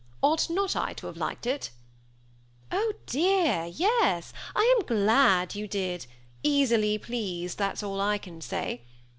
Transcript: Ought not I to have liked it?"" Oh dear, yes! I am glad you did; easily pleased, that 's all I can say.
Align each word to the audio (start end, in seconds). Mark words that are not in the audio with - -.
Ought 0.23 0.49
not 0.49 0.75
I 0.75 0.93
to 0.93 1.05
have 1.05 1.15
liked 1.15 1.45
it?"" 1.45 1.69
Oh 2.71 2.93
dear, 3.05 3.65
yes! 3.67 4.33
I 4.55 4.75
am 4.79 4.87
glad 4.87 5.53
you 5.53 5.67
did; 5.67 6.07
easily 6.41 6.97
pleased, 6.97 7.59
that 7.59 7.77
's 7.77 7.83
all 7.83 8.01
I 8.01 8.17
can 8.17 8.41
say. 8.41 8.81